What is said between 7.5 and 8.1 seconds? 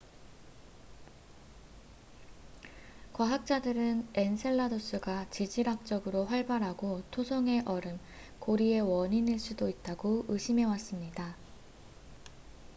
얼음